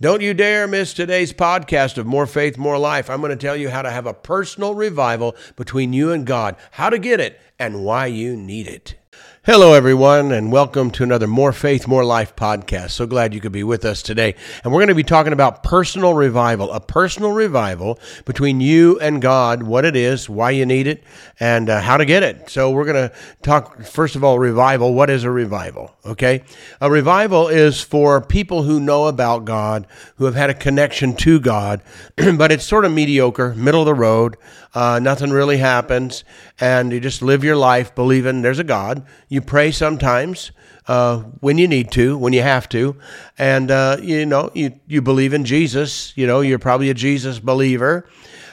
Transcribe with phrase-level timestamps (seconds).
[0.00, 3.10] Don't you dare miss today's podcast of More Faith, More Life.
[3.10, 6.54] I'm going to tell you how to have a personal revival between you and God,
[6.70, 8.94] how to get it, and why you need it.
[9.50, 12.90] Hello, everyone, and welcome to another More Faith, More Life podcast.
[12.90, 14.34] So glad you could be with us today.
[14.62, 19.22] And we're going to be talking about personal revival, a personal revival between you and
[19.22, 21.02] God, what it is, why you need it,
[21.40, 22.50] and uh, how to get it.
[22.50, 24.92] So we're going to talk, first of all, revival.
[24.92, 25.96] What is a revival?
[26.04, 26.42] Okay.
[26.82, 29.86] A revival is for people who know about God,
[30.16, 31.80] who have had a connection to God,
[32.36, 34.36] but it's sort of mediocre, middle of the road.
[34.74, 36.24] Uh, nothing really happens,
[36.60, 39.06] and you just live your life believing there's a God.
[39.28, 40.52] You pray sometimes
[40.86, 42.96] uh, when you need to, when you have to,
[43.38, 46.12] and uh, you know you you believe in Jesus.
[46.16, 48.08] You know you're probably a Jesus believer,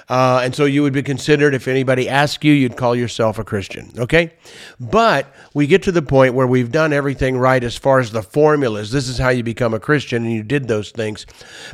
[0.07, 3.43] uh, and so you would be considered, if anybody asked you, you'd call yourself a
[3.43, 4.33] Christian, okay?
[4.79, 8.21] But we get to the point where we've done everything right as far as the
[8.21, 8.91] formulas.
[8.91, 11.25] This is how you become a Christian, and you did those things.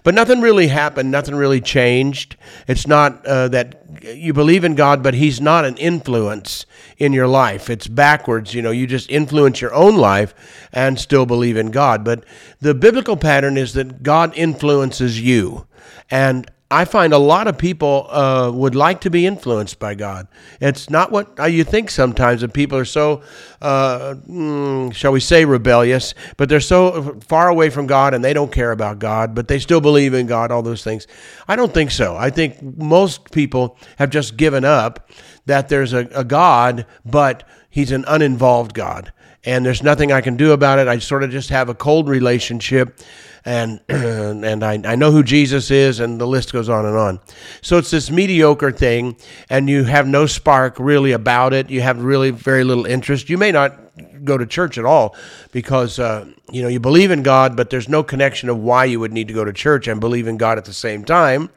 [0.03, 2.37] But nothing really happened, nothing really changed.
[2.67, 6.65] It's not uh, that you believe in God, but He's not an influence
[6.97, 7.69] in your life.
[7.69, 8.53] It's backwards.
[8.53, 10.33] You know, you just influence your own life
[10.71, 12.05] and still believe in God.
[12.05, 12.23] But
[12.61, 15.67] the biblical pattern is that God influences you.
[16.09, 20.27] And I find a lot of people uh, would like to be influenced by God.
[20.61, 23.23] It's not what you think sometimes that people are so,
[23.61, 28.33] uh, mm, shall we say, rebellious, but they're so far away from God and they
[28.33, 31.07] don't care about God, but they still believe in God, all those things.
[31.45, 32.15] I don't think so.
[32.15, 35.09] I think most people have just given up
[35.45, 39.11] that there's a, a God, but he's an uninvolved God.
[39.43, 40.87] And there's nothing I can do about it.
[40.87, 42.99] I sort of just have a cold relationship
[43.45, 47.19] and and I, I know who Jesus is, and the list goes on and on.
[47.61, 49.15] So it's this mediocre thing,
[49.49, 51.69] and you have no spark really about it.
[51.69, 53.29] You have really very little interest.
[53.29, 53.77] You may not
[54.23, 55.15] go to church at all
[55.51, 58.99] because uh, you know you believe in God, but there's no connection of why you
[58.99, 61.49] would need to go to church and believe in God at the same time,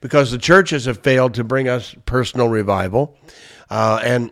[0.00, 3.16] because the churches have failed to bring us personal revival,
[3.70, 4.30] uh, and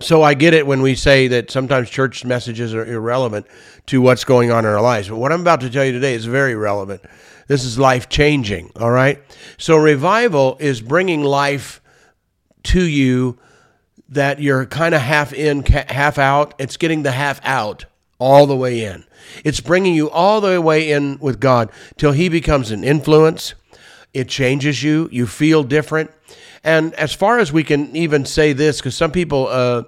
[0.00, 3.46] so I get it when we say that sometimes church messages are irrelevant
[3.86, 5.08] to what's going on in our lives.
[5.08, 7.02] But what I'm about to tell you today is very relevant.
[7.46, 9.22] This is life changing, all right?
[9.58, 11.80] So revival is bringing life
[12.64, 13.38] to you
[14.08, 16.54] that you're kind of half in, half out.
[16.58, 17.84] It's getting the half out
[18.18, 19.04] all the way in.
[19.44, 23.54] It's bringing you all the way in with God till He becomes an influence.
[24.14, 25.08] It changes you.
[25.10, 26.10] You feel different.
[26.64, 29.84] And as far as we can even say this, because some people, uh,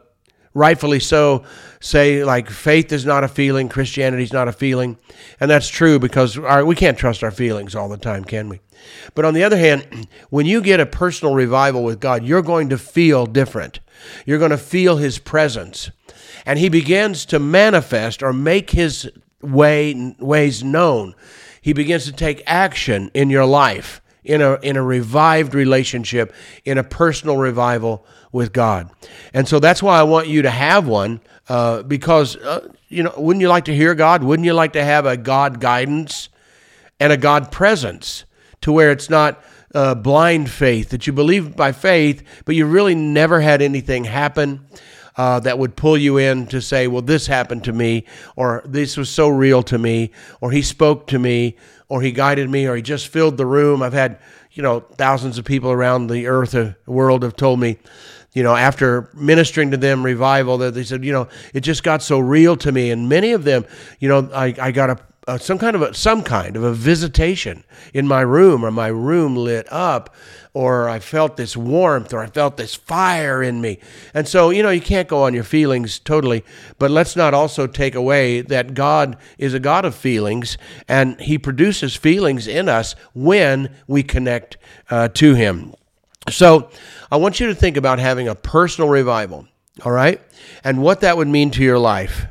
[0.55, 1.45] rightfully so,
[1.81, 4.97] say like faith is not a feeling, Christianity is not a feeling,
[5.41, 8.61] and that's true because our, we can't trust our feelings all the time, can we?
[9.15, 12.71] But on the other hand, when you get a personal revival with God, you're going
[12.71, 13.81] to feel different.
[14.25, 15.91] You're going to feel His presence,
[16.47, 19.11] and He begins to manifest or make His
[19.43, 21.15] way ways known.
[21.61, 26.79] He begins to take action in your life in a in a revived relationship, in
[26.79, 28.91] a personal revival with God.
[29.33, 33.15] And so that's why I want you to have one uh, because uh, you know,
[33.17, 34.23] wouldn't you like to hear God?
[34.25, 36.29] Wouldn't you like to have a God guidance
[36.99, 38.25] and a God presence
[38.63, 39.43] to where it's not
[39.75, 44.67] uh, blind faith that you believe by faith, but you really never had anything happen.
[45.17, 48.05] Uh, that would pull you in to say, well, this happened to me,
[48.35, 50.11] or this was so real to me,
[50.41, 51.57] or he spoke to me,
[51.89, 53.83] or he guided me, or he just filled the room.
[53.83, 54.19] I've had,
[54.53, 57.79] you know, thousands of people around the earth, the uh, world have told me,
[58.33, 62.03] you know, after ministering to them revival, that they said, you know, it just got
[62.03, 62.91] so real to me.
[62.91, 63.65] And many of them,
[64.01, 66.73] you know, I, I got a uh, some kind of a, some kind of a
[66.73, 70.15] visitation in my room or my room lit up
[70.53, 73.79] or I felt this warmth or I felt this fire in me.
[74.13, 76.45] And so, you know, you can't go on your feelings totally,
[76.79, 80.59] but let's not also take away that God is a God of feelings
[80.89, 84.57] and he produces feelings in us when we connect
[84.91, 85.75] uh, to him.
[86.31, 86.71] So,
[87.11, 89.47] I want you to think about having a personal revival,
[89.85, 90.21] all right?
[90.65, 92.27] And what that would mean to your life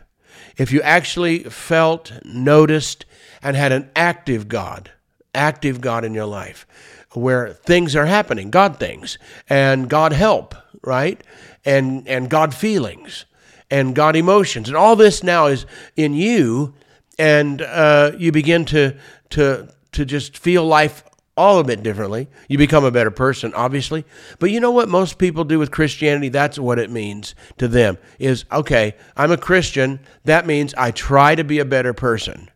[0.57, 3.05] if you actually felt, noticed,
[3.41, 4.91] and had an active God,
[5.33, 6.65] active God in your life,
[7.11, 9.17] where things are happening, God things,
[9.49, 11.21] and God help, right?
[11.65, 13.25] And and God feelings,
[13.69, 15.65] and God emotions, and all this now is
[15.95, 16.73] in you,
[17.17, 18.97] and uh, you begin to
[19.31, 21.03] to to just feel life
[21.35, 22.27] all a bit differently.
[22.47, 24.05] You become a better person, obviously.
[24.39, 26.29] But you know what most people do with Christianity?
[26.29, 29.99] That's what it means to them is, okay, I'm a Christian.
[30.25, 32.49] That means I try to be a better person.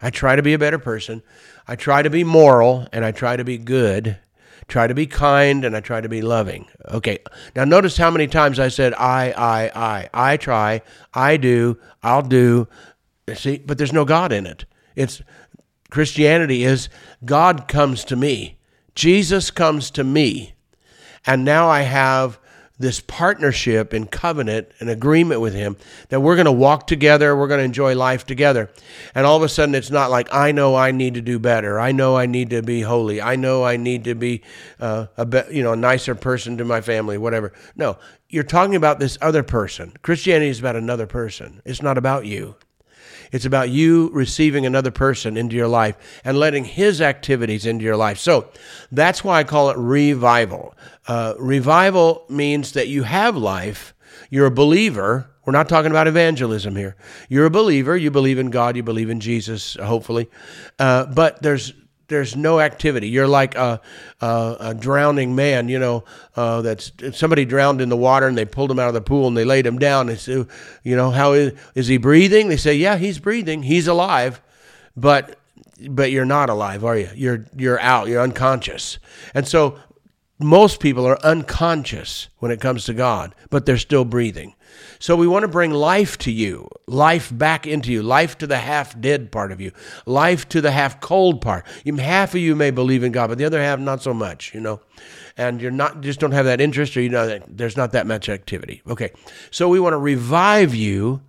[0.00, 1.22] I try to be a better person.
[1.66, 4.18] I try to be moral and I try to be good.
[4.68, 6.66] Try to be kind and I try to be loving.
[6.88, 7.18] Okay.
[7.54, 10.08] Now notice how many times I said I, I, I.
[10.14, 10.82] I try,
[11.12, 12.68] I do, I'll do.
[13.34, 14.64] See, but there's no God in it.
[14.94, 15.22] It's
[15.92, 16.88] Christianity is
[17.22, 18.56] God comes to me.
[18.94, 20.54] Jesus comes to me.
[21.26, 22.38] And now I have
[22.78, 25.76] this partnership and covenant and agreement with him
[26.08, 28.70] that we're going to walk together, we're going to enjoy life together.
[29.14, 31.78] And all of a sudden it's not like I know I need to do better.
[31.78, 33.20] I know I need to be holy.
[33.20, 34.40] I know I need to be
[34.80, 37.52] uh, a be, you know a nicer person to my family, whatever.
[37.76, 37.98] No,
[38.30, 39.92] you're talking about this other person.
[40.00, 41.60] Christianity is about another person.
[41.66, 42.56] It's not about you.
[43.32, 47.96] It's about you receiving another person into your life and letting his activities into your
[47.96, 48.18] life.
[48.18, 48.50] So
[48.92, 50.76] that's why I call it revival.
[51.08, 53.94] Uh, revival means that you have life,
[54.30, 55.28] you're a believer.
[55.44, 56.94] We're not talking about evangelism here.
[57.28, 57.96] You're a believer.
[57.96, 58.76] You believe in God.
[58.76, 60.30] You believe in Jesus, hopefully.
[60.78, 61.72] Uh, but there's
[62.12, 63.08] there's no activity.
[63.08, 63.80] You're like a,
[64.20, 66.04] a, a drowning man, you know,
[66.36, 69.26] uh, that's somebody drowned in the water and they pulled him out of the pool
[69.26, 70.06] and they laid him down.
[70.06, 70.44] They say,
[70.82, 72.48] you know, how is, is he breathing?
[72.48, 73.62] They say, yeah, he's breathing.
[73.62, 74.40] He's alive,
[74.96, 75.38] but
[75.88, 77.08] but you're not alive, are you?
[77.14, 78.06] You're you're out.
[78.08, 78.98] You're unconscious.
[79.34, 79.78] And so
[80.38, 84.54] most people are unconscious when it comes to God, but they're still breathing.
[84.98, 88.58] So we want to bring life to you, life back into you, life to the
[88.58, 89.72] half dead part of you,
[90.06, 91.66] life to the half cold part.
[91.98, 94.60] Half of you may believe in God, but the other half not so much, you
[94.60, 94.80] know.
[95.36, 98.28] And you're not just don't have that interest or you know there's not that much
[98.28, 98.82] activity.
[98.86, 99.10] Okay.
[99.50, 101.22] So we want to revive you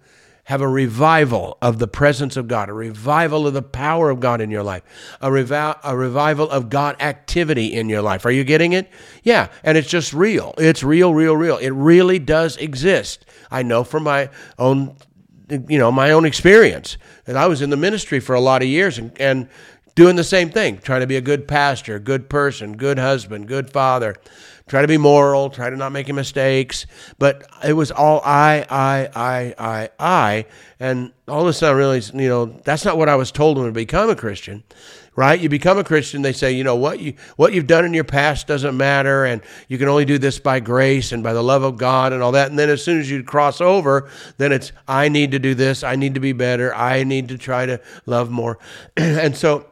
[0.45, 4.41] have a revival of the presence of God, a revival of the power of God
[4.41, 4.83] in your life,
[5.21, 8.25] a, revi- a revival of God activity in your life.
[8.25, 8.89] Are you getting it?
[9.23, 10.53] Yeah, and it's just real.
[10.57, 11.57] It's real, real, real.
[11.57, 13.25] It really does exist.
[13.49, 14.29] I know from my
[14.59, 14.97] own,
[15.49, 16.97] you know, my own experience.
[17.25, 19.47] And I was in the ministry for a lot of years and, and
[19.95, 23.69] doing the same thing, trying to be a good pastor, good person, good husband, good
[23.69, 24.15] father,
[24.67, 26.85] try to be moral, try to not make mistakes.
[27.19, 30.45] But it was all I, I, I, I, I.
[30.79, 33.57] And all of a sudden, I realized, you know, that's not what I was told
[33.57, 34.63] when I become a Christian.
[35.15, 35.39] Right?
[35.39, 38.03] You become a Christian, they say, you know, what you what you've done in your
[38.03, 41.61] past doesn't matter, and you can only do this by grace and by the love
[41.61, 42.49] of God and all that.
[42.49, 44.09] And then as soon as you cross over,
[44.39, 47.37] then it's I need to do this, I need to be better, I need to
[47.37, 48.57] try to love more.
[48.97, 49.67] and so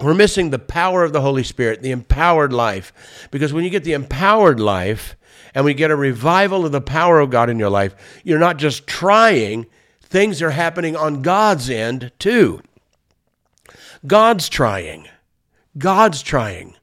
[0.00, 2.92] we're missing the power of the Holy Spirit, the empowered life.
[3.30, 5.16] Because when you get the empowered life
[5.54, 7.94] and we get a revival of the power of God in your life,
[8.24, 9.66] you're not just trying,
[10.02, 12.60] things are happening on God's end too.
[14.06, 15.08] God's trying.
[15.78, 16.74] God's trying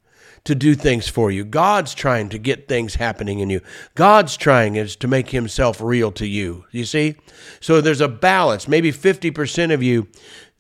[0.44, 1.46] to do things for you.
[1.46, 3.62] God's trying to get things happening in you.
[3.94, 6.66] God's trying is to make himself real to you.
[6.72, 7.16] You see?
[7.60, 8.68] So there's a balance.
[8.68, 10.08] Maybe 50% of you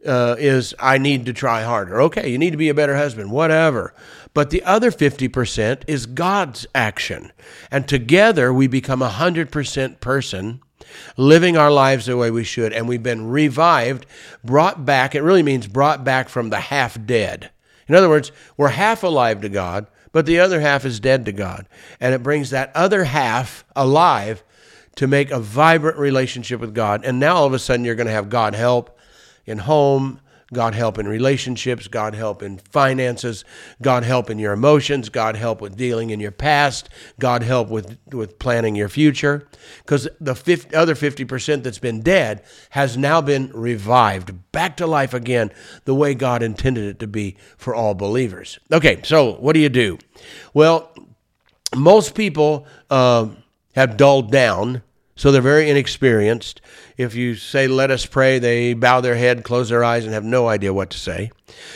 [0.06, 2.02] uh, is I need to try harder.
[2.04, 3.94] Okay, you need to be a better husband, whatever.
[4.34, 7.32] But the other 50% is God's action.
[7.70, 10.62] And together we become a 100% person
[11.18, 12.74] living our lives the way we should.
[12.74, 14.06] And we've been revived,
[14.44, 15.16] brought back.
[15.16, 17.52] It really means brought back from the half dead.
[17.88, 21.32] In other words, we're half alive to God, but the other half is dead to
[21.32, 21.68] God.
[22.00, 24.44] And it brings that other half alive
[24.96, 27.04] to make a vibrant relationship with God.
[27.06, 28.98] And now all of a sudden you're going to have God help
[29.46, 30.20] in home,
[30.54, 33.46] God help in relationships, God help in finances,
[33.82, 36.90] God help in your emotions, God help with dealing in your past,
[37.20, 39.48] God help with, with planning your future.
[39.78, 45.14] Because the 50, other 50% that's been dead has now been revived back to life
[45.14, 45.52] again
[45.86, 48.60] the way God intended it to be for all believers.
[48.74, 50.00] Okay, so what do you do?
[50.54, 50.94] Well,
[51.74, 53.30] most people uh,
[53.74, 54.82] have dulled down
[55.22, 56.62] so they're very inexperienced.
[56.98, 60.24] If you say, let us pray, they bow their head, close their eyes, and have
[60.24, 61.30] no idea what to say.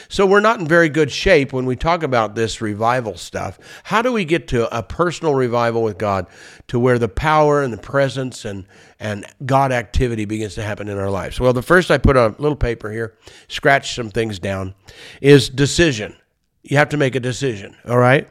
[0.10, 3.60] So we're not in very good shape when we talk about this revival stuff.
[3.84, 6.26] How do we get to a personal revival with God
[6.70, 8.66] to where the power and the presence and,
[9.00, 11.40] and God activity begins to happen in our lives?
[11.40, 13.16] Well, the first I put on a little paper here,
[13.48, 14.74] scratch some things down,
[15.22, 16.16] is decision.
[16.64, 18.28] You have to make a decision, all right?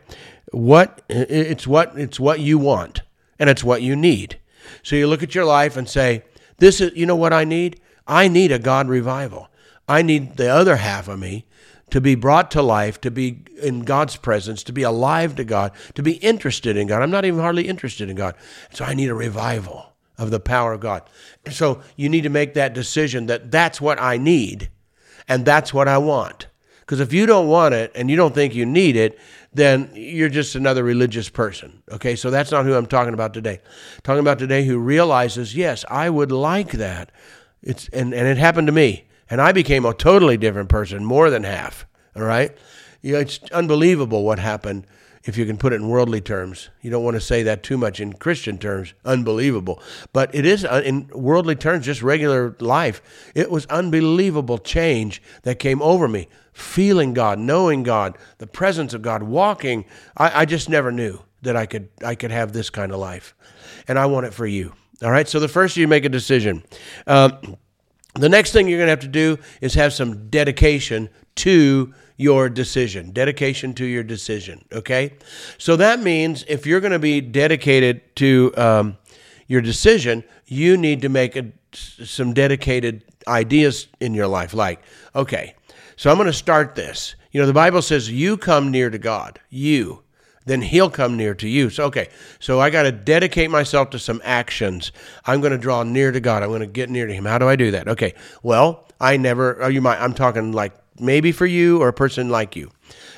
[0.50, 3.02] What it's what it's what you want
[3.38, 4.40] and it's what you need.
[4.82, 6.24] So you look at your life and say,
[6.58, 7.80] this is, you know what I need?
[8.06, 9.48] I need a God revival.
[9.88, 11.46] I need the other half of me
[11.90, 15.72] to be brought to life, to be in God's presence, to be alive to God,
[15.94, 17.02] to be interested in God.
[17.02, 18.34] I'm not even hardly interested in God.
[18.72, 21.02] So I need a revival of the power of God.
[21.50, 24.70] So you need to make that decision that that's what I need
[25.28, 26.46] and that's what I want.
[26.80, 29.18] Because if you don't want it and you don't think you need it,
[29.54, 31.82] then you're just another religious person.
[31.90, 33.60] Okay, so that's not who I'm talking about today.
[33.62, 37.10] I'm talking about today who realizes, yes, I would like that.
[37.62, 39.06] It's and, and it happened to me.
[39.30, 41.86] And I became a totally different person, more than half.
[42.14, 42.54] All right?
[43.02, 44.86] Know, it's unbelievable what happened
[45.24, 46.68] if you can put it in worldly terms.
[46.82, 49.82] You don't want to say that too much in Christian terms, unbelievable.
[50.12, 53.30] But it is uh, in worldly terms, just regular life.
[53.34, 56.28] It was unbelievable change that came over me.
[56.52, 59.86] Feeling God, knowing God, the presence of God, walking.
[60.16, 63.34] I, I just never knew that I could I could have this kind of life,
[63.88, 64.72] and I want it for you.
[65.02, 65.28] All right.
[65.28, 66.62] So the first you make a decision.
[67.06, 67.56] Um,
[68.14, 72.48] the next thing you're going to have to do is have some dedication to your
[72.48, 74.64] decision, dedication to your decision.
[74.72, 75.14] Okay.
[75.58, 78.96] So that means if you're going to be dedicated to um,
[79.46, 84.54] your decision, you need to make a, some dedicated ideas in your life.
[84.54, 84.80] Like,
[85.14, 85.54] okay,
[85.96, 87.14] so I'm going to start this.
[87.32, 89.40] You know, the Bible says, you come near to God.
[89.50, 90.04] You
[90.46, 91.70] then he'll come near to you.
[91.70, 94.92] So, okay, so I got to dedicate myself to some actions.
[95.24, 96.42] I'm going to draw near to God.
[96.42, 97.24] I'm going to get near to him.
[97.24, 97.88] How do I do that?
[97.88, 102.28] Okay, well, I never, you might, I'm talking like maybe for you or a person
[102.28, 102.70] like you.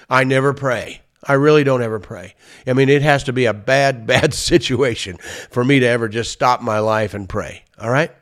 [0.09, 1.03] I never pray.
[1.23, 2.35] I really don't ever pray.
[2.67, 5.19] I mean, it has to be a bad, bad situation
[5.51, 7.65] for me to ever just stop my life and pray.
[7.81, 8.13] All right?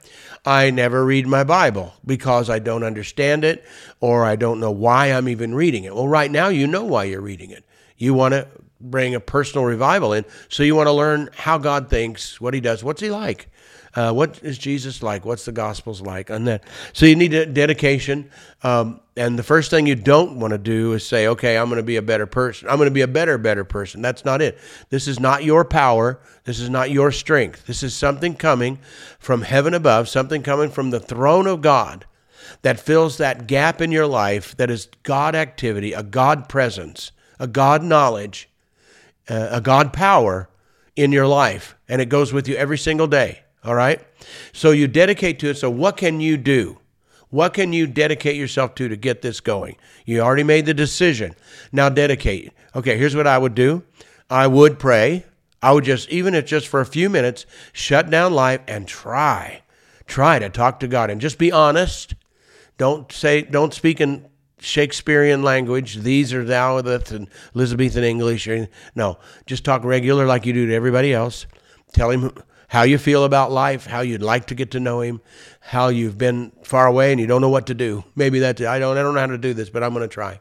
[0.46, 3.64] I never read my Bible because I don't understand it
[4.00, 5.94] or I don't know why I'm even reading it.
[5.94, 7.64] Well, right now, you know why you're reading it.
[7.96, 8.46] You want to
[8.80, 10.26] bring a personal revival in.
[10.50, 13.48] So you want to learn how God thinks, what He does, what's He like,
[13.94, 16.64] uh, what is Jesus like, what's the Gospels like, and that.
[16.92, 18.30] So you need a dedication.
[18.62, 21.76] Um, and the first thing you don't want to do is say, "Okay, I'm going
[21.76, 22.68] to be a better person.
[22.68, 24.58] I'm going to be a better, better person." That's not it.
[24.90, 26.18] This is not your power.
[26.44, 27.66] This is not your strength.
[27.66, 28.78] This is something coming
[29.18, 32.06] from heaven above, something coming from the throne of God
[32.62, 37.46] that fills that gap in your life that is God activity, a God presence, a
[37.46, 38.48] God knowledge
[39.28, 40.48] uh, a God power
[40.96, 43.40] in your life, and it goes with you every single day.
[43.64, 44.00] All right?
[44.52, 45.56] So you dedicate to it.
[45.56, 46.78] So, what can you do?
[47.34, 49.74] What can you dedicate yourself to to get this going?
[50.04, 51.34] You already made the decision.
[51.72, 52.52] Now, dedicate.
[52.76, 53.82] Okay, here's what I would do
[54.30, 55.24] I would pray.
[55.60, 59.62] I would just, even if just for a few minutes, shut down life and try.
[60.06, 62.14] Try to talk to God and just be honest.
[62.78, 64.28] Don't say, don't speak in
[64.60, 68.48] Shakespearean language, these are thou and Elizabethan English.
[68.94, 71.46] No, just talk regular like you do to everybody else.
[71.92, 72.30] Tell him
[72.68, 75.20] how you feel about life, how you'd like to get to know him,
[75.60, 78.04] how you've been far away and you don't know what to do.
[78.16, 80.12] Maybe that's I don't I don't know how to do this, but I'm going to
[80.12, 80.40] try.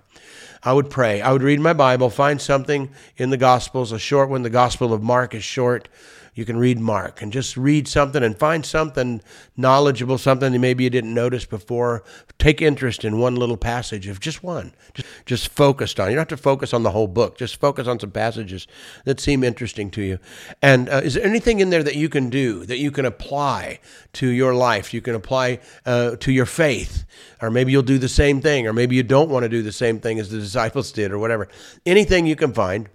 [0.63, 1.21] I would pray.
[1.21, 4.43] I would read my Bible, find something in the Gospels, a short one.
[4.43, 5.89] The Gospel of Mark is short
[6.35, 9.21] you can read Mark and just read something and find something
[9.55, 12.03] knowledgeable, something that maybe you didn't notice before.
[12.39, 16.09] Take interest in one little passage of just one, just, just focused on.
[16.09, 17.37] You don't have to focus on the whole book.
[17.37, 18.67] Just focus on some passages
[19.05, 20.19] that seem interesting to you.
[20.61, 23.79] And uh, is there anything in there that you can do that you can apply
[24.13, 24.93] to your life?
[24.93, 27.05] You can apply uh, to your faith,
[27.41, 29.71] or maybe you'll do the same thing, or maybe you don't want to do the
[29.71, 31.47] same thing as the disciples did, or whatever.
[31.85, 32.89] Anything you can find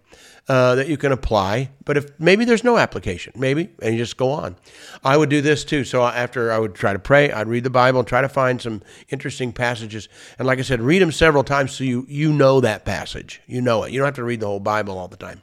[0.48, 1.70] uh, that you can apply.
[1.88, 4.56] But if maybe there's no application, maybe, and you just go on.
[5.02, 5.84] I would do this too.
[5.84, 8.60] So after I would try to pray, I'd read the Bible and try to find
[8.60, 10.06] some interesting passages.
[10.38, 13.40] And like I said, read them several times so you you know that passage.
[13.46, 13.92] You know it.
[13.92, 15.40] You don't have to read the whole Bible all the time.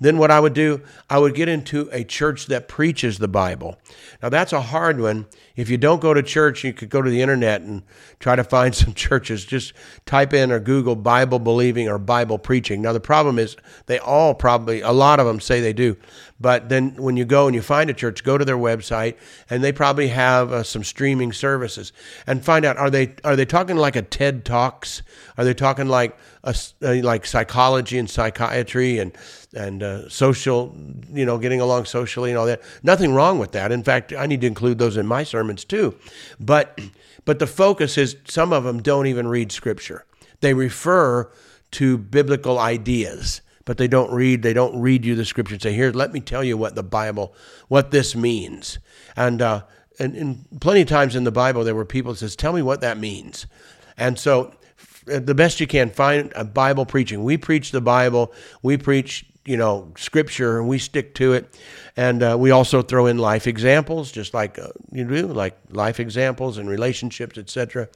[0.00, 0.80] Then what I would do,
[1.10, 3.76] I would get into a church that preaches the Bible.
[4.22, 5.26] Now that's a hard one.
[5.56, 7.82] If you don't go to church, you could go to the internet and
[8.18, 9.44] try to find some churches.
[9.44, 9.72] Just
[10.06, 12.82] type in or Google Bible believing or Bible preaching.
[12.82, 13.56] Now the problem is
[13.86, 15.81] they all probably a lot of them say they do,
[16.40, 19.16] but then when you go and you find a church, go to their website
[19.48, 21.92] and they probably have uh, some streaming services
[22.26, 25.02] and find out are they are they talking like a TED Talks?
[25.36, 29.12] Are they talking like a, uh, like psychology and psychiatry and
[29.54, 30.74] and uh, social,
[31.12, 32.62] you know, getting along socially and all that.
[32.82, 33.70] Nothing wrong with that.
[33.70, 35.94] In fact, I need to include those in my sermons too.
[36.40, 36.80] But
[37.24, 40.04] but the focus is some of them don't even read scripture.
[40.40, 41.30] They refer
[41.72, 45.72] to biblical ideas but they don't read they don't read you the scripture and say
[45.72, 47.34] here let me tell you what the bible
[47.68, 48.78] what this means.
[49.16, 49.62] And uh,
[49.98, 52.62] and, and plenty of times in the bible there were people that says tell me
[52.62, 53.46] what that means.
[53.96, 54.54] And so
[55.04, 57.24] the best you can find a bible preaching.
[57.24, 61.58] We preach the bible we preach you know scripture and we stick to it.
[61.96, 66.00] And uh, we also throw in life examples just like uh, you do like life
[66.00, 67.88] examples and relationships etc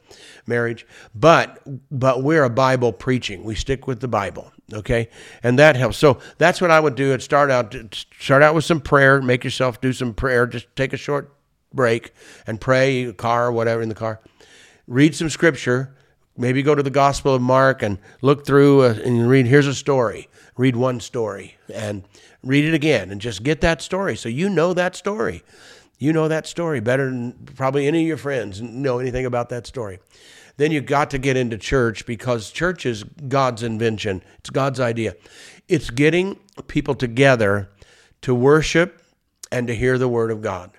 [0.46, 0.86] marriage.
[1.14, 3.44] But but we're a bible preaching.
[3.44, 5.08] We stick with the bible okay?
[5.42, 5.96] And that helps.
[5.96, 7.12] So that's what i would do.
[7.12, 7.74] And start out
[8.18, 9.20] start out with some prayer.
[9.22, 10.46] Make yourself do some prayer.
[10.46, 11.32] Just take a short
[11.72, 12.12] break
[12.46, 14.20] and pray car or whatever in the car.
[14.86, 15.94] Read some scripture
[16.36, 19.74] maybe go to the gospel of mark and look through uh, and read here's a
[19.74, 22.04] story read one story and
[22.42, 25.42] read it again and just get that story so you know that story
[25.98, 29.66] you know that story better than probably any of your friends know anything about that
[29.66, 29.98] story
[30.56, 34.22] then you got to get into church because church is God's invention.
[34.38, 35.14] It's God's idea.
[35.68, 37.68] It's getting people together
[38.22, 39.02] to worship
[39.52, 40.70] and to hear the word of God.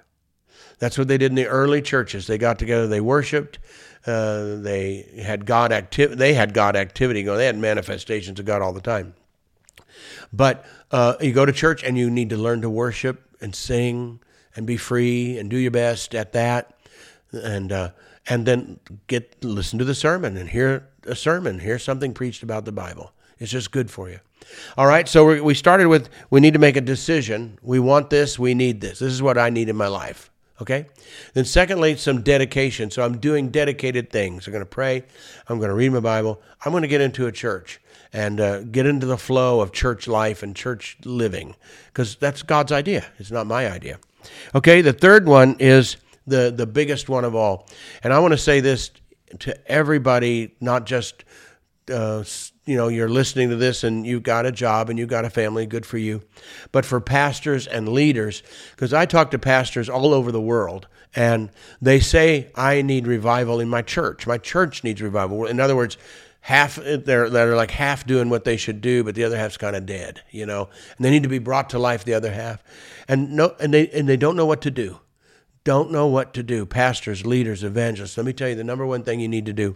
[0.80, 2.28] That's what they did in the early churches.
[2.28, 3.60] They got together, they worshiped,
[4.08, 6.16] uh, they had God activity.
[6.16, 7.38] They had God activity going.
[7.38, 9.14] They had manifestations of God all the time.
[10.32, 14.20] But uh, you go to church and you need to learn to worship and sing
[14.56, 16.74] and be free and do your best at that,
[17.32, 17.92] and uh,
[18.28, 22.66] and then get listen to the sermon and hear a sermon, hear something preached about
[22.66, 23.12] the Bible.
[23.40, 24.20] It's just good for you.
[24.78, 27.60] All right, so we started with we need to make a decision.
[27.62, 29.00] We want this, we need this.
[29.00, 30.32] This is what I need in my life.
[30.62, 30.88] Okay?
[31.34, 32.92] Then, secondly, some dedication.
[32.92, 34.48] So, I'm doing dedicated things.
[34.48, 35.04] I'm going to pray.
[35.48, 36.42] I'm going to read my Bible.
[36.66, 37.80] I'm going to get into a church
[38.14, 41.56] and uh, get into the flow of church life and church living
[41.88, 43.06] because that's God's idea.
[43.20, 44.00] It's not my idea.
[44.56, 44.82] Okay?
[44.82, 47.68] The third one is the, the biggest one of all.
[48.04, 48.92] And I want to say this
[49.40, 51.24] to everybody, not just
[51.89, 52.24] uh,
[52.65, 55.29] you know you're listening to this and you've got a job and you've got a
[55.29, 56.22] family good for you.
[56.72, 61.50] But for pastors and leaders because i talk to pastors all over the world and
[61.82, 64.27] they say i need revival in my church.
[64.27, 65.46] My church needs revival.
[65.46, 65.98] In other words
[66.41, 69.75] half they're they're like half doing what they should do but the other half's kind
[69.75, 70.70] of dead you know?
[70.98, 72.63] And they need to be brought to life the other half.
[73.08, 75.00] And no and they and they don't know what to do
[75.68, 79.04] don't know what to do, pastors, leaders, evangelists, let me tell you the number one
[79.04, 79.76] thing you need to do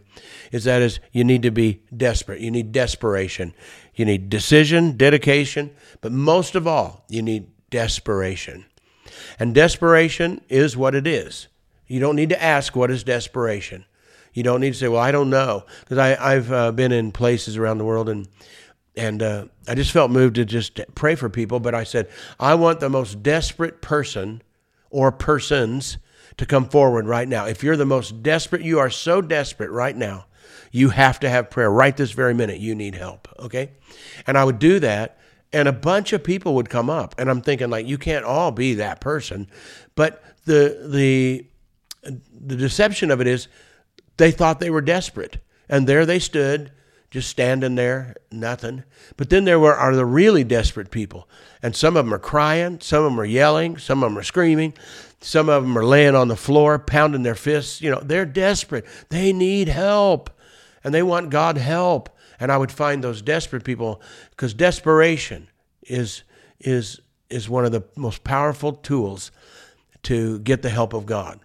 [0.49, 2.39] is that is you need to be desperate.
[2.39, 3.53] You need desperation.
[3.93, 8.63] You need decision, dedication, but most of all, you need desperation.
[9.37, 11.49] And desperation is what it is.
[11.87, 13.83] You don't need to ask what is desperation.
[14.33, 17.57] You don't need to say, "Well, I don't know," because I've uh, been in places
[17.57, 18.29] around the world and
[18.95, 21.59] and uh, I just felt moved to just pray for people.
[21.59, 22.07] But I said,
[22.39, 24.41] I want the most desperate person
[24.91, 25.97] or persons
[26.37, 27.45] to come forward right now.
[27.45, 30.25] If you're the most desperate, you are so desperate right now,
[30.71, 32.59] you have to have prayer right this very minute.
[32.59, 33.71] You need help, okay?
[34.27, 35.17] And I would do that,
[35.51, 38.51] and a bunch of people would come up, and I'm thinking like, you can't all
[38.51, 39.47] be that person,
[39.95, 41.45] but the the
[42.03, 43.47] the deception of it is,
[44.17, 45.37] they thought they were desperate,
[45.69, 46.71] and there they stood
[47.11, 48.83] just standing there, nothing.
[49.17, 51.27] But then there were are the really desperate people,
[51.61, 54.23] and some of them are crying, some of them are yelling, some of them are
[54.23, 54.73] screaming,
[55.19, 57.81] some of them are laying on the floor, pounding their fists.
[57.81, 58.85] You know, they're desperate.
[59.09, 60.29] They need help,
[60.83, 62.09] and they want God help.
[62.39, 65.49] And I would find those desperate people because desperation
[65.83, 66.23] is
[66.59, 69.31] is is one of the most powerful tools
[70.03, 71.39] to get the help of God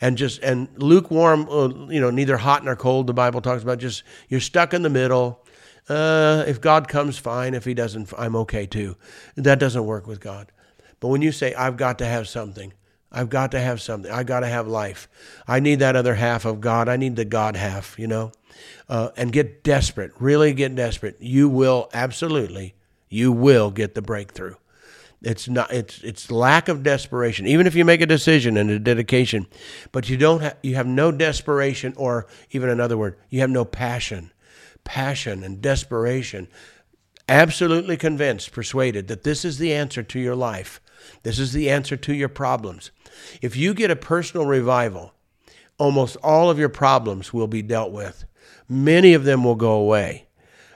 [0.00, 3.06] and just and lukewarm, uh, you know, neither hot nor cold.
[3.06, 5.44] The Bible talks about just you're stuck in the middle.
[5.88, 7.54] Uh, if God comes, fine.
[7.54, 8.96] If He doesn't, I'm okay too.
[9.36, 10.52] That doesn't work with God.
[11.00, 12.72] But when you say I've got to have something,
[13.10, 14.10] I've got to have something.
[14.10, 15.08] I've got to have life.
[15.46, 16.88] I need that other half of God.
[16.88, 18.32] I need the God half, you know.
[18.88, 20.12] Uh, and get desperate.
[20.18, 21.16] Really get desperate.
[21.20, 22.74] You will absolutely.
[23.08, 24.56] You will get the breakthrough.
[25.20, 25.72] It's not.
[25.72, 27.46] It's it's lack of desperation.
[27.46, 29.46] Even if you make a decision and a dedication,
[29.90, 30.40] but you don't.
[30.42, 34.32] have you have no desperation, or even another word, you have no passion,
[34.84, 36.46] passion and desperation.
[37.28, 40.80] Absolutely convinced, persuaded that this is the answer to your life.
[41.24, 42.90] This is the answer to your problems.
[43.42, 45.12] If you get a personal revival,
[45.78, 48.24] almost all of your problems will be dealt with.
[48.68, 50.26] Many of them will go away.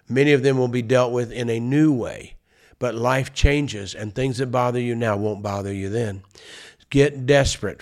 [0.08, 2.34] Many of them will be dealt with in a new way
[2.82, 6.20] but life changes and things that bother you now won't bother you then.
[6.90, 7.80] Get desperate.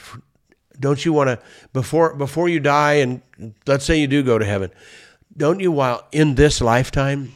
[0.79, 1.39] Don't you want to
[1.73, 3.23] before before you die and
[3.67, 4.71] let's say you do go to heaven,
[5.35, 7.33] don't you while in this lifetime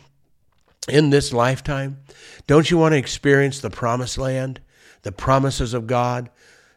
[0.91, 2.03] in this lifetime,
[2.47, 4.61] don't you want to experience the promised land,
[5.01, 6.29] the promises of God,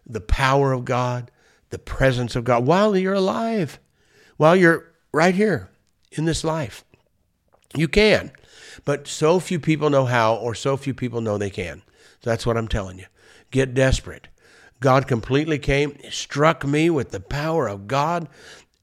[0.06, 1.32] the power of God,
[1.70, 3.78] the presence of God while you're alive,
[4.38, 5.70] while you're right here
[6.14, 6.86] in this life?
[7.76, 8.32] You can.
[8.86, 11.82] But so few people know how, or so few people know they can.
[12.22, 13.06] So that's what I'm telling you.
[13.52, 14.28] Get desperate.
[14.80, 18.28] God completely came, struck me with the power of God.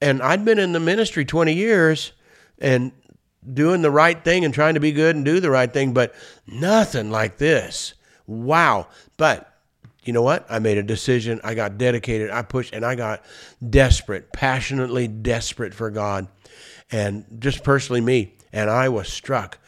[0.00, 2.12] And I'd been in the ministry 20 years
[2.58, 2.92] and
[3.52, 6.14] doing the right thing and trying to be good and do the right thing, but
[6.46, 7.94] nothing like this.
[8.26, 8.88] Wow.
[9.16, 9.50] But
[10.04, 10.46] you know what?
[10.50, 11.40] I made a decision.
[11.44, 12.30] I got dedicated.
[12.30, 13.24] I pushed and I got
[13.68, 16.28] desperate, passionately desperate for God.
[16.90, 18.34] And just personally, me.
[18.54, 19.58] And I was struck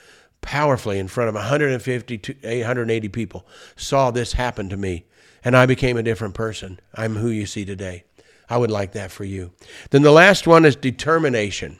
[0.43, 3.45] powerfully in front of 150 to 880 people,
[3.75, 5.05] saw this happen to me,
[5.45, 6.79] and I became a different person.
[6.95, 8.05] I'm who you see today.
[8.49, 9.53] I would like that for you.
[9.91, 11.79] Then the last one is determination.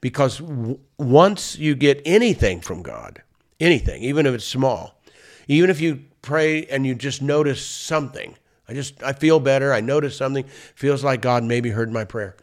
[0.00, 3.22] Because w- once you get anything from God,
[3.60, 5.00] anything, even if it's small,
[5.46, 8.34] even if you pray and you just notice something,
[8.68, 12.36] I just I feel better, I notice something, feels like God maybe heard my prayer.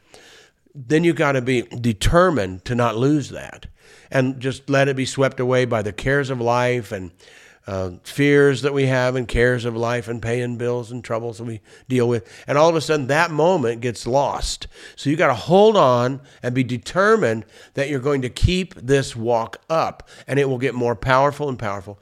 [0.74, 3.66] then you got to be determined to not lose that
[4.12, 7.12] and just let it be swept away by the cares of life and
[7.68, 11.44] uh, fears that we have and cares of life and paying bills and troubles that
[11.44, 12.26] we deal with.
[12.48, 14.68] And all of a sudden, that moment gets lost.
[14.96, 19.16] So you got to hold on and be determined that you're going to keep this
[19.16, 22.00] walk up, and it will get more powerful and powerful,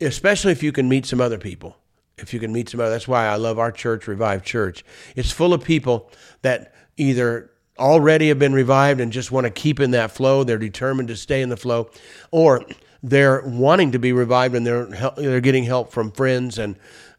[0.00, 1.76] especially if you can meet some other people.
[2.16, 4.84] If you can meet some other, that's why I love our church, Revived Church.
[5.16, 6.10] It's full of people
[6.42, 7.49] that either
[7.80, 10.44] already have been revived and just want to keep in that flow.
[10.44, 11.90] They're determined to stay in the flow,
[12.30, 12.64] or
[13.02, 16.76] they're wanting to be revived and they're they're getting help from friends and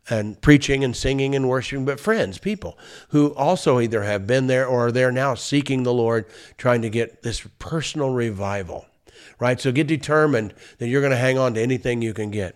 [0.10, 2.78] and preaching and singing and worshiping, but friends, people
[3.10, 6.26] who also either have been there or are there now seeking the Lord,
[6.58, 8.86] trying to get this personal revival.
[9.39, 9.60] Right?
[9.60, 12.56] So get determined that you're going to hang on to anything you can get.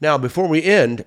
[0.00, 1.04] Now, before we end,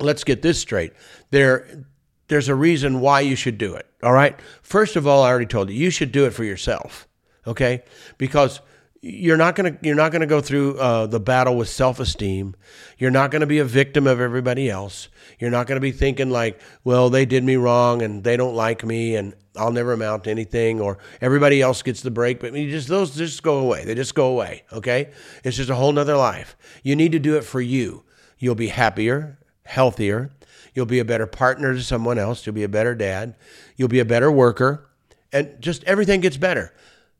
[0.00, 0.92] let's get this straight.
[1.30, 1.84] There
[2.28, 3.86] there's a reason why you should do it.
[4.02, 4.38] All right?
[4.62, 7.06] First of all, I already told you, you should do it for yourself.
[7.46, 7.82] Okay?
[8.18, 8.60] Because
[9.06, 12.54] you're not going to you're not going to go through uh, the battle with self-esteem
[12.96, 15.08] you're not going to be a victim of everybody else
[15.38, 18.54] you're not going to be thinking like well they did me wrong and they don't
[18.54, 22.54] like me and i'll never amount to anything or everybody else gets the break but
[22.54, 25.10] you just those just go away they just go away okay
[25.44, 28.02] it's just a whole nother life you need to do it for you
[28.38, 30.30] you'll be happier healthier
[30.74, 33.34] you'll be a better partner to someone else you'll be a better dad
[33.76, 34.88] you'll be a better worker
[35.32, 36.72] and just everything gets better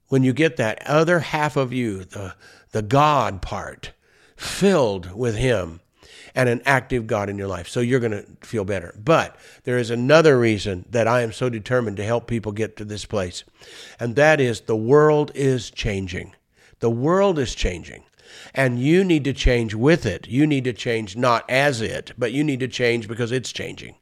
[0.09, 2.35] when you get that other half of you, the,
[2.71, 3.93] the God part,
[4.37, 5.81] filled with Him
[6.37, 7.69] and an active God in your life.
[7.69, 8.95] So you're going to feel better.
[9.03, 12.85] But there is another reason that I am so determined to help people get to
[12.85, 13.45] this place,
[13.99, 16.35] and that is the world is changing.
[16.81, 18.05] The world is changing.
[18.55, 20.29] And you need to change with it.
[20.29, 23.97] You need to change not as it, but you need to change because it's changing.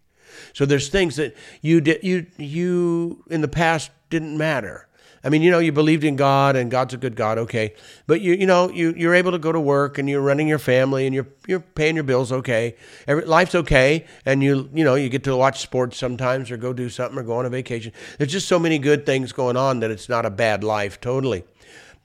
[0.53, 4.89] So there's things that you did you you in the past didn't matter.
[5.25, 7.75] I mean, you know, you believed in God and God's a good God, okay.
[8.09, 10.59] But you, you know, you, you're able to go to work and you're running your
[10.59, 12.75] family and you're, you're paying your bills, okay.
[13.07, 14.07] Every, life's okay.
[14.27, 17.23] And you, you know, you get to watch sports sometimes or go do something or
[17.23, 17.93] go on a vacation.
[18.19, 21.45] There's just so many good things going on that it's not a bad life, totally.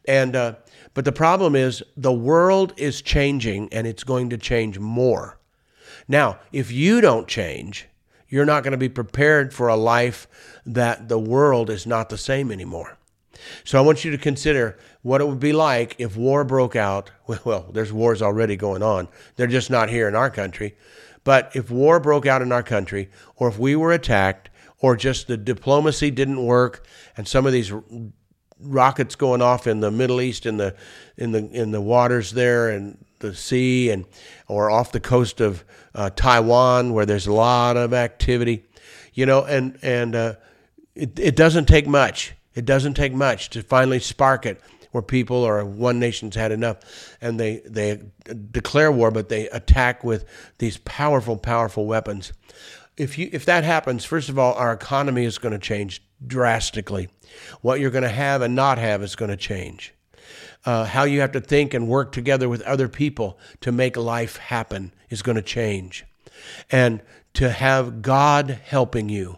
[0.08, 0.56] And, uh,
[0.98, 5.38] but the problem is the world is changing and it's going to change more.
[6.08, 7.88] Now, if you don't change,
[8.30, 10.28] you're not going to be prepared for a life
[10.66, 12.98] that the world is not the same anymore.
[13.64, 17.12] So I want you to consider what it would be like if war broke out.
[17.46, 19.08] Well, there's wars already going on.
[19.36, 20.76] They're just not here in our country.
[21.24, 25.28] But if war broke out in our country, or if we were attacked, or just
[25.28, 27.72] the diplomacy didn't work, and some of these
[28.62, 30.76] rockets going off in the Middle East in the
[31.18, 34.06] in the in the waters there and the sea and
[34.48, 35.64] or off the coast of
[35.96, 38.64] uh, Taiwan where there's a lot of activity,
[39.14, 40.34] you know, and and uh,
[40.96, 42.34] it, it doesn't take much.
[42.56, 44.60] It doesn't take much to finally spark it
[44.92, 48.02] where people or one nation's had enough and they, they
[48.52, 50.26] declare war, but they attack with
[50.58, 52.34] these powerful, powerful weapons.
[52.98, 57.10] If, you, if that happens, first of all, our economy is going to change drastically.
[57.62, 59.94] What you're going to have and not have is going to change.
[60.66, 64.38] Uh, how you have to think and work together with other people to make life
[64.38, 66.06] happen is going to change.
[66.72, 67.02] And
[67.34, 69.38] to have God helping you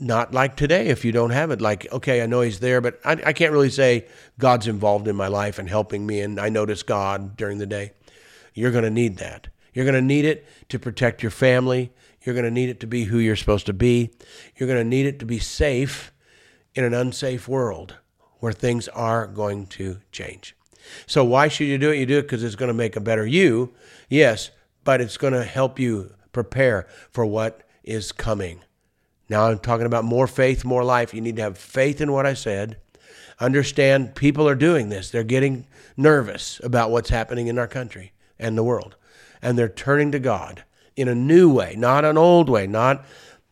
[0.00, 3.00] not like today if you don't have it like okay i know he's there but
[3.04, 4.06] I, I, can't really say
[4.38, 7.92] god's involved in my life and helping me and i notice god during the day
[8.54, 12.34] you're going to need that you're going to need it to protect your family you're
[12.34, 14.10] going to need it to be who you're supposed to be
[14.56, 16.12] you're going to need it to be safe
[16.74, 17.96] in an unsafe world
[18.38, 20.54] where things are going to change
[21.06, 23.00] so why should you do it you do it because it's going to make a
[23.00, 23.72] better you
[24.08, 24.50] yes
[24.84, 28.60] but it's going to help you prepare for what is coming
[29.28, 31.12] now I'm talking about more faith, more life.
[31.12, 32.78] You need to have faith in what I said.
[33.40, 35.10] Understand people are doing this.
[35.10, 38.96] They're getting nervous about what's happening in our country and the world.
[39.42, 40.64] And they're turning to God
[40.96, 43.04] in a new way, not an old way, not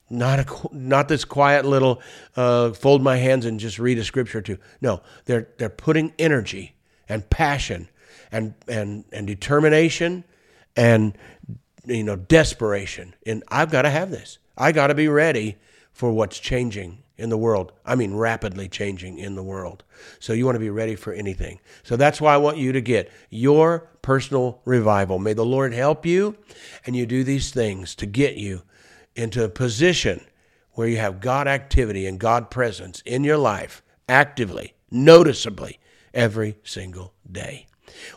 [0.09, 2.01] not a, not this quiet little
[2.37, 4.59] uh, fold my hands and just read a scripture or two.
[4.81, 6.77] No, they're they're putting energy
[7.09, 7.89] and passion
[8.31, 10.25] and and and determination
[10.77, 11.17] and
[11.85, 14.39] you know desperation in I've got to have this.
[14.57, 15.57] I got to be ready
[15.93, 17.73] for what's changing in the world.
[17.85, 19.85] I mean, rapidly changing in the world.
[20.19, 21.61] So you want to be ready for anything.
[21.83, 25.19] So that's why I want you to get your personal revival.
[25.19, 26.37] May the Lord help you
[26.85, 28.63] and you do these things to get you
[29.15, 30.25] into a position
[30.73, 35.79] where you have God activity and God presence in your life actively, noticeably,
[36.13, 37.67] every single day.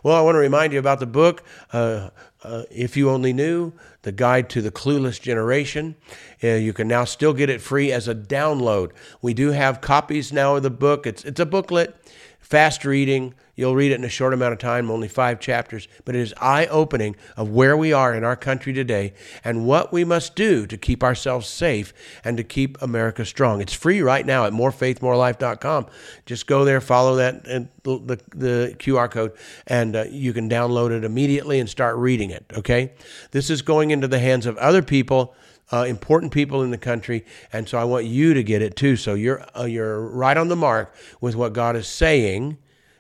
[0.04, 2.10] Well, I want to remind you about the book, uh,
[2.44, 5.96] uh, If You Only Knew, The Guide to the Clueless Generation.
[6.44, 8.92] Uh, you can now still get it free as a download.
[9.22, 11.06] We do have copies now of the book.
[11.06, 11.96] It's, it's a booklet,
[12.40, 13.34] fast reading.
[13.60, 16.34] You'll read it in a short amount of time, only five chapters, but it is
[16.40, 20.66] eye opening of where we are in our country today and what we must do
[20.66, 21.94] to keep ourselves safe
[22.24, 23.60] and to keep America strong.
[23.60, 25.88] It's free right now at morefaithmorelife.com.
[26.26, 29.34] Just go there, follow that the, the QR code,
[29.68, 32.46] and uh, you can download it immediately and start reading it.
[32.56, 32.94] Okay?
[33.32, 35.36] This is going into the hands of other people.
[35.72, 38.96] Uh, important people in the country, and so I want you to get it too.
[38.96, 42.58] So you're uh, you're right on the mark with what God is saying,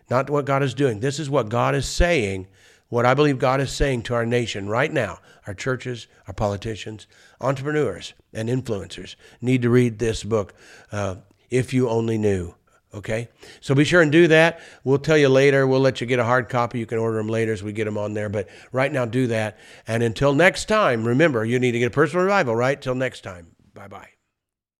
[0.09, 0.99] not what God is doing.
[0.99, 2.47] This is what God is saying,
[2.89, 5.19] what I believe God is saying to our nation right now.
[5.47, 7.07] Our churches, our politicians,
[7.41, 10.53] entrepreneurs, and influencers need to read this book.
[10.91, 11.15] Uh,
[11.49, 12.53] if you only knew.
[12.91, 13.29] Okay,
[13.61, 14.61] so be sure and do that.
[14.83, 15.67] We'll tell you later.
[15.67, 16.79] We'll let you get a hard copy.
[16.79, 18.29] You can order them later as we get them on there.
[18.29, 19.59] But right now, do that.
[19.87, 22.81] And until next time, remember, you need to get a personal revival, right?
[22.81, 23.55] Till next time.
[23.75, 24.18] Bye bye.